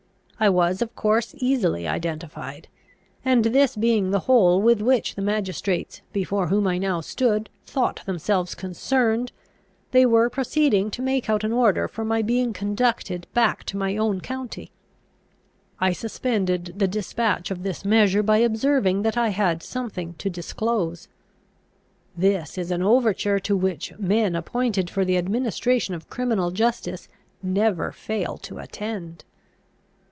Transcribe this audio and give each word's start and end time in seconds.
I 0.43 0.49
was 0.49 0.81
of 0.81 0.95
course 0.95 1.35
easily 1.37 1.87
identified; 1.87 2.67
and, 3.23 3.45
this 3.45 3.75
being 3.75 4.09
the 4.09 4.21
whole 4.21 4.59
with 4.59 4.81
which 4.81 5.13
the 5.13 5.21
magistrates 5.21 6.01
before 6.11 6.47
whom 6.47 6.65
I 6.65 6.79
now 6.79 7.01
stood 7.01 7.47
thought 7.67 8.01
themselves 8.07 8.55
concerned, 8.55 9.31
they 9.91 10.03
were 10.03 10.31
proceeding 10.31 10.89
to 10.89 11.03
make 11.03 11.29
out 11.29 11.43
an 11.43 11.53
order 11.53 11.87
for 11.87 12.03
my 12.03 12.23
being 12.23 12.53
conducted 12.53 13.27
back 13.35 13.63
to 13.65 13.77
my 13.77 13.95
own 13.97 14.19
county. 14.19 14.71
I 15.79 15.93
suspended 15.93 16.73
the 16.75 16.87
despatch 16.87 17.51
of 17.51 17.61
this 17.61 17.85
measure 17.85 18.23
by 18.23 18.37
observing 18.39 19.03
that 19.03 19.17
I 19.17 19.29
had 19.29 19.61
something 19.61 20.15
to 20.15 20.27
disclose. 20.27 21.07
This 22.17 22.57
is 22.57 22.71
an 22.71 22.81
overture 22.81 23.37
to 23.41 23.55
which 23.55 23.93
men 23.99 24.35
appointed 24.35 24.89
for 24.89 25.05
the 25.05 25.17
administration 25.17 25.93
of 25.93 26.09
criminal 26.09 26.49
justice 26.49 27.07
never 27.43 27.91
fail 27.91 28.37
to 28.39 28.57
attend. 28.57 29.23